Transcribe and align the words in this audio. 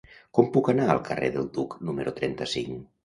Com 0.37 0.47
puc 0.55 0.69
anar 0.73 0.87
al 0.93 1.01
carrer 1.09 1.29
del 1.35 1.47
Duc 1.59 1.77
número 1.91 2.15
trenta-cinc? 2.23 2.81